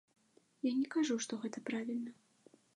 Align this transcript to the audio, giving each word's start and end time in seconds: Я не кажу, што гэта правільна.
Я 0.67 0.71
не 0.79 0.87
кажу, 0.95 1.19
што 1.27 1.41
гэта 1.45 1.65
правільна. 1.71 2.11